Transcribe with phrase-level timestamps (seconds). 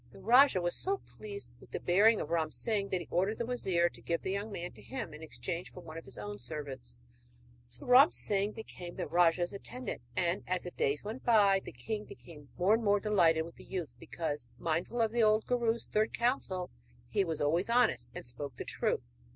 [0.11, 3.45] The rajah was so pleased with the bearing of Ram Singh that he ordered the
[3.45, 6.39] wazir to give the young man to him in exchange for one of his own
[6.39, 6.97] servants.
[7.67, 12.05] So Ram Singh became the rajah's attendant; and as the days went by the king
[12.05, 16.13] became more and more delighted with the youth because, mindful of the old guru's third
[16.15, 16.71] counsel,
[17.07, 19.13] he was always honest and spoke the truth.